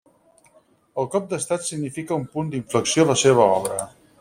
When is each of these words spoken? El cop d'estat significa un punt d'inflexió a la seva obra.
El 1.01 1.09
cop 1.15 1.27
d'estat 1.33 1.67
significa 1.67 2.17
un 2.23 2.27
punt 2.33 2.51
d'inflexió 2.55 3.07
a 3.07 3.13
la 3.13 3.21
seva 3.27 3.49
obra. 3.61 3.81